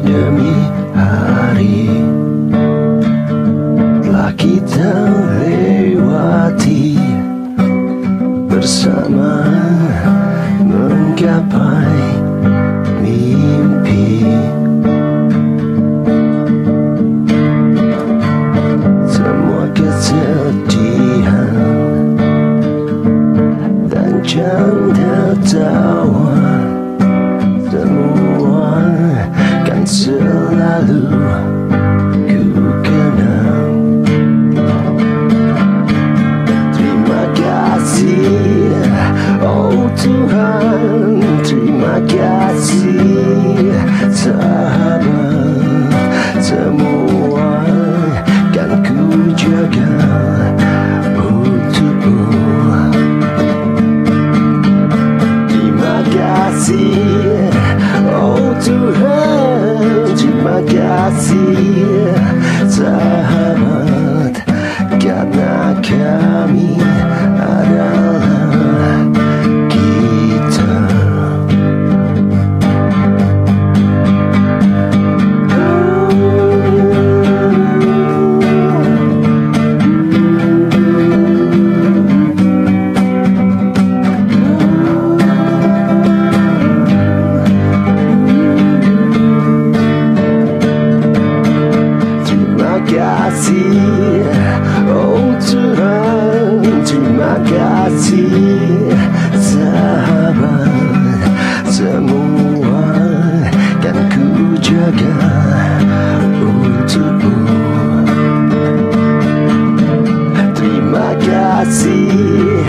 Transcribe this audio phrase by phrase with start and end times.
[0.00, 0.54] demi
[0.94, 1.90] hari
[4.02, 4.92] telah kita
[5.42, 6.98] lewati
[8.46, 9.46] bersama
[10.62, 11.98] menggapai
[13.02, 14.22] mimpi.
[19.06, 21.54] Semua kesedihan
[23.90, 26.77] dan canda tawa
[41.48, 43.74] Terima kasih
[44.12, 45.90] Sahabat
[46.38, 46.97] Semua
[62.78, 63.07] Sahabat
[92.88, 94.24] kasih
[94.88, 98.88] Oh Tuhan Terima kasih
[99.36, 100.72] Sahabat
[101.68, 102.88] Semua
[103.84, 105.20] Kan ku jaga
[106.40, 107.36] Untukmu
[110.56, 112.64] Terima kasih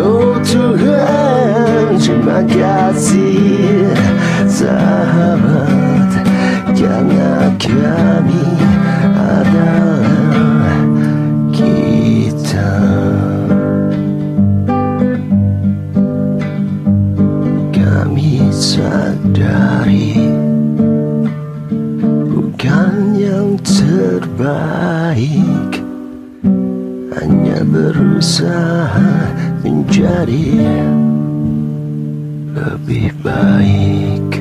[0.00, 3.92] Oh Tuhan Terima kasih
[4.48, 6.08] Sahabat
[6.72, 8.49] Karena kami
[18.60, 20.20] sadari
[22.28, 24.60] Bukan yang terbaik
[27.16, 29.32] Hanya berusaha
[29.64, 30.60] menjadi
[32.52, 34.39] lebih baik